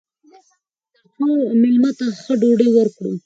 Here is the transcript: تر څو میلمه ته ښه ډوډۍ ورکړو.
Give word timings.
تر 0.95 1.03
څو 1.15 1.27
میلمه 1.61 1.91
ته 1.97 2.05
ښه 2.21 2.33
ډوډۍ 2.41 2.69
ورکړو. 2.73 3.11